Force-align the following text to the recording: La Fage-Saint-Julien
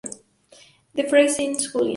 La 0.95 1.03
Fage-Saint-Julien 1.05 1.89